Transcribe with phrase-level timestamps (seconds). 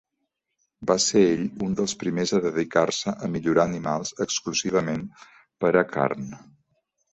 [0.91, 6.29] Va ser ell un dels primers a dedicar-se a millorar animals exclusivament per a carn.